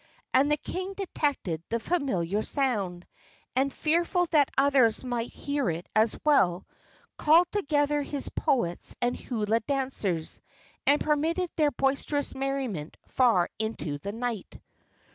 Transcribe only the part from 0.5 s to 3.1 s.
the king detected the familiar sound,